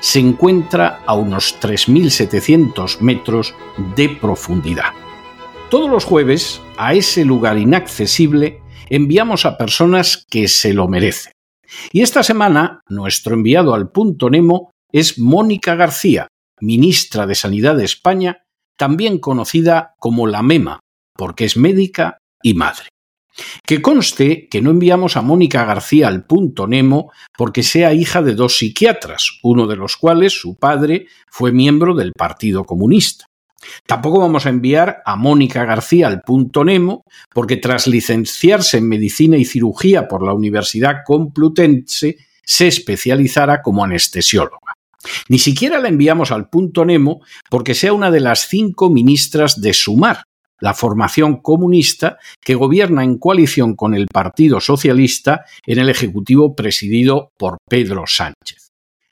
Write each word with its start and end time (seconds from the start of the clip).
se 0.00 0.20
encuentra 0.20 1.02
a 1.06 1.14
unos 1.14 1.58
3.700 1.60 3.00
metros 3.00 3.54
de 3.96 4.08
profundidad. 4.08 4.92
Todos 5.70 5.90
los 5.90 6.04
jueves, 6.04 6.60
a 6.76 6.94
ese 6.94 7.24
lugar 7.24 7.58
inaccesible, 7.58 8.60
enviamos 8.88 9.46
a 9.46 9.58
personas 9.58 10.24
que 10.30 10.48
se 10.48 10.72
lo 10.72 10.88
merecen. 10.88 11.32
Y 11.92 12.02
esta 12.02 12.22
semana, 12.22 12.82
nuestro 12.88 13.34
enviado 13.34 13.74
al 13.74 13.90
punto 13.90 14.30
Nemo 14.30 14.70
es 14.92 15.18
Mónica 15.18 15.74
García, 15.74 16.28
ministra 16.60 17.26
de 17.26 17.34
Sanidad 17.34 17.76
de 17.76 17.84
España, 17.84 18.44
también 18.78 19.18
conocida 19.18 19.94
como 19.98 20.26
la 20.26 20.42
MEMA, 20.42 20.80
porque 21.16 21.44
es 21.44 21.56
médica 21.56 22.18
y 22.42 22.54
madre. 22.54 22.88
Que 23.64 23.82
conste 23.82 24.48
que 24.48 24.62
no 24.62 24.70
enviamos 24.70 25.16
a 25.16 25.22
Mónica 25.22 25.64
García 25.64 26.08
al 26.08 26.24
punto 26.24 26.66
Nemo 26.66 27.12
porque 27.36 27.62
sea 27.62 27.92
hija 27.92 28.22
de 28.22 28.34
dos 28.34 28.58
psiquiatras, 28.58 29.38
uno 29.42 29.66
de 29.66 29.76
los 29.76 29.96
cuales, 29.96 30.32
su 30.32 30.56
padre, 30.56 31.06
fue 31.30 31.52
miembro 31.52 31.94
del 31.94 32.12
Partido 32.12 32.64
Comunista. 32.64 33.26
Tampoco 33.86 34.20
vamos 34.20 34.46
a 34.46 34.50
enviar 34.50 35.02
a 35.04 35.16
Mónica 35.16 35.64
García 35.64 36.06
al 36.06 36.22
punto 36.22 36.64
Nemo, 36.64 37.04
porque 37.34 37.56
tras 37.56 37.86
licenciarse 37.86 38.78
en 38.78 38.88
Medicina 38.88 39.36
y 39.36 39.44
Cirugía 39.44 40.08
por 40.08 40.24
la 40.24 40.34
Universidad 40.34 40.98
Complutense, 41.04 42.16
se 42.44 42.68
especializará 42.68 43.60
como 43.62 43.84
anestesióloga. 43.84 44.74
Ni 45.28 45.38
siquiera 45.38 45.78
la 45.78 45.88
enviamos 45.88 46.30
al 46.30 46.48
punto 46.48 46.84
Nemo 46.84 47.20
porque 47.50 47.74
sea 47.74 47.92
una 47.92 48.10
de 48.10 48.20
las 48.20 48.48
cinco 48.48 48.90
ministras 48.90 49.60
de 49.60 49.72
Sumar, 49.72 50.24
la 50.60 50.74
formación 50.74 51.36
comunista 51.36 52.18
que 52.40 52.54
gobierna 52.54 53.04
en 53.04 53.18
coalición 53.18 53.74
con 53.74 53.94
el 53.94 54.06
Partido 54.06 54.60
Socialista 54.60 55.44
en 55.66 55.78
el 55.78 55.88
Ejecutivo 55.88 56.54
presidido 56.54 57.30
por 57.38 57.58
Pedro 57.68 58.04
Sánchez. 58.06 58.68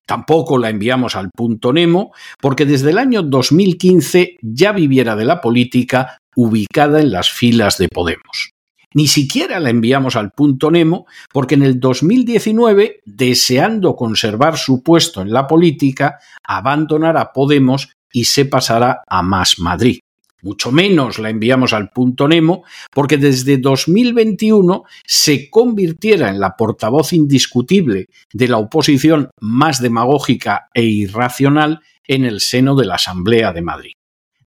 Tampoco 0.06 0.58
la 0.58 0.68
enviamos 0.68 1.16
al 1.16 1.30
punto 1.30 1.72
Nemo 1.72 2.12
porque 2.40 2.66
desde 2.66 2.90
el 2.90 2.98
año 2.98 3.22
2015 3.22 4.36
ya 4.42 4.72
viviera 4.72 5.16
de 5.16 5.24
la 5.24 5.40
política 5.40 6.18
ubicada 6.36 7.00
en 7.00 7.10
las 7.10 7.30
filas 7.30 7.78
de 7.78 7.88
Podemos. 7.88 8.50
Ni 8.92 9.08
siquiera 9.08 9.58
la 9.60 9.70
enviamos 9.70 10.14
al 10.14 10.30
punto 10.30 10.70
Nemo 10.70 11.06
porque 11.32 11.54
en 11.54 11.62
el 11.62 11.80
2019, 11.80 13.00
deseando 13.06 13.96
conservar 13.96 14.56
su 14.56 14.82
puesto 14.82 15.22
en 15.22 15.32
la 15.32 15.46
política, 15.46 16.18
abandonará 16.44 17.32
Podemos 17.32 17.92
y 18.12 18.24
se 18.24 18.44
pasará 18.44 19.02
a 19.08 19.22
Más 19.22 19.58
Madrid 19.58 20.03
mucho 20.44 20.70
menos 20.70 21.18
la 21.18 21.30
enviamos 21.30 21.72
al 21.72 21.88
punto 21.90 22.28
Nemo, 22.28 22.64
porque 22.92 23.16
desde 23.16 23.56
2021 23.56 24.84
se 25.04 25.48
convirtiera 25.50 26.28
en 26.28 26.38
la 26.38 26.54
portavoz 26.54 27.12
indiscutible 27.14 28.08
de 28.32 28.48
la 28.48 28.58
oposición 28.58 29.30
más 29.40 29.80
demagógica 29.80 30.68
e 30.74 30.84
irracional 30.84 31.80
en 32.06 32.24
el 32.24 32.40
seno 32.40 32.76
de 32.76 32.84
la 32.84 32.96
Asamblea 32.96 33.52
de 33.52 33.62
Madrid. 33.62 33.92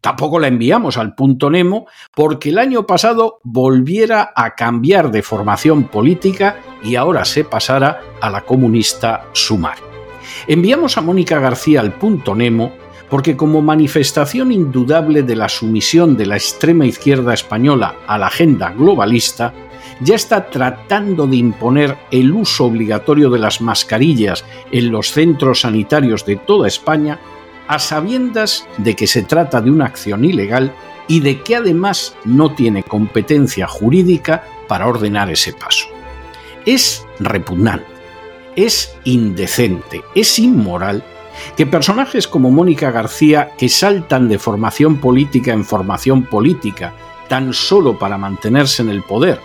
Tampoco 0.02 0.38
la 0.38 0.50
enviamos 0.50 0.98
al 0.98 1.16
punto 1.16 1.50
Nemo 1.50 1.88
porque 2.14 2.50
el 2.50 2.60
año 2.60 2.86
pasado 2.86 3.40
volviera 3.44 4.34
a 4.36 4.54
cambiar 4.54 5.10
de 5.10 5.24
formación 5.24 5.88
política 5.88 6.60
y 6.84 6.96
ahora 6.96 7.26
se 7.26 7.44
pasara 7.44 8.02
a 8.22 8.30
la 8.30 8.42
comunista 8.42 9.26
Sumar. 9.34 9.78
Enviamos 10.48 10.98
a 10.98 11.02
Mónica 11.02 11.40
García 11.40 11.80
al 11.80 11.94
punto 11.94 12.36
Nemo 12.36 12.74
porque 13.10 13.38
como 13.38 13.62
manifestación 13.62 14.52
indudable 14.52 15.24
de 15.24 15.36
la 15.36 15.50
sumisión 15.50 16.18
de 16.18 16.26
la 16.26 16.36
extrema 16.36 16.86
izquierda 16.86 17.34
española 17.34 17.96
a 18.08 18.18
la 18.18 18.28
agenda 18.28 18.72
globalista, 18.72 19.54
ya 20.02 20.16
está 20.16 20.50
tratando 20.50 21.28
de 21.28 21.38
imponer 21.38 21.98
el 22.12 22.32
uso 22.32 22.66
obligatorio 22.66 23.30
de 23.30 23.40
las 23.40 23.62
mascarillas 23.62 24.44
en 24.72 24.92
los 24.92 25.12
centros 25.12 25.62
sanitarios 25.62 26.26
de 26.26 26.36
toda 26.36 26.68
España, 26.68 27.20
a 27.68 27.80
sabiendas 27.80 28.68
de 28.78 28.96
que 28.96 29.08
se 29.08 29.24
trata 29.24 29.62
de 29.62 29.72
una 29.72 29.86
acción 29.86 30.26
ilegal 30.26 30.74
y 31.08 31.20
de 31.20 31.42
que 31.42 31.56
además 31.56 32.16
no 32.26 32.54
tiene 32.54 32.84
competencia 32.84 33.68
jurídica 33.68 34.44
para 34.68 34.88
ordenar 34.88 35.32
ese 35.32 35.54
paso. 35.54 35.88
Es 36.66 37.06
repugnante, 37.20 37.86
es 38.56 38.96
indecente, 39.04 40.02
es 40.16 40.40
inmoral 40.40 41.04
que 41.56 41.66
personajes 41.66 42.28
como 42.28 42.52
Mónica 42.52 42.92
García, 42.92 43.52
que 43.58 43.70
saltan 43.70 44.28
de 44.28 44.40
formación 44.40 44.98
política 44.98 45.54
en 45.54 45.66
formación 45.66 46.24
política, 46.24 46.94
tan 47.28 47.54
solo 47.54 47.98
para 47.98 48.18
mantenerse 48.18 48.82
en 48.82 48.90
el 48.90 49.04
poder, 49.04 49.40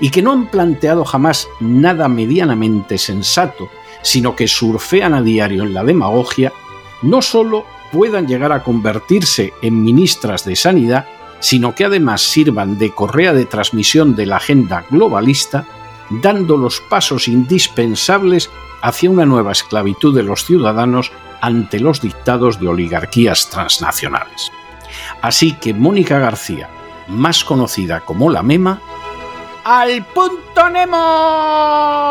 y 0.00 0.10
que 0.10 0.22
no 0.22 0.32
han 0.32 0.50
planteado 0.50 1.04
jamás 1.04 1.48
nada 1.60 2.08
medianamente 2.08 2.98
sensato, 2.98 3.68
sino 4.02 4.36
que 4.36 4.48
surfean 4.48 5.14
a 5.14 5.22
diario 5.22 5.62
en 5.62 5.74
la 5.74 5.84
demagogia, 5.84 6.52
no 7.02 7.22
solo 7.22 7.64
puedan 7.92 8.26
llegar 8.26 8.52
a 8.52 8.62
convertirse 8.62 9.52
en 9.62 9.82
ministras 9.82 10.44
de 10.44 10.56
Sanidad, 10.56 11.06
sino 11.40 11.74
que 11.74 11.84
además 11.84 12.22
sirvan 12.22 12.78
de 12.78 12.90
correa 12.90 13.32
de 13.32 13.44
transmisión 13.44 14.16
de 14.16 14.26
la 14.26 14.36
agenda 14.36 14.84
globalista, 14.90 15.66
dando 16.10 16.56
los 16.56 16.80
pasos 16.80 17.28
indispensables 17.28 18.50
hacia 18.82 19.10
una 19.10 19.24
nueva 19.24 19.52
esclavitud 19.52 20.14
de 20.14 20.22
los 20.22 20.44
ciudadanos 20.44 21.10
ante 21.40 21.80
los 21.80 22.00
dictados 22.00 22.60
de 22.60 22.68
oligarquías 22.68 23.48
transnacionales. 23.50 24.50
Así 25.22 25.52
que 25.54 25.74
Mónica 25.74 26.18
García, 26.18 26.68
más 27.08 27.44
conocida 27.44 28.00
como 28.00 28.30
la 28.30 28.42
Mema, 28.42 28.80
¡al 29.64 30.04
punto 30.06 30.70
Nemo! 30.70 32.03